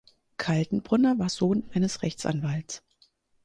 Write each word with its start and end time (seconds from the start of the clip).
Kaltenbrunner 0.37 1.19
war 1.19 1.29
Sohn 1.29 1.69
eines 1.75 2.01
Rechtsanwalts. 2.01 2.81